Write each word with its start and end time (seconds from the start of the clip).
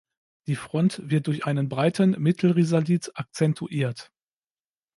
Die 0.47 0.55
Front 0.55 0.99
wird 1.11 1.27
durch 1.27 1.45
einen 1.45 1.69
breiten 1.69 2.15
Mittelrisalit 2.19 3.11
akzentuiert. 3.13 4.11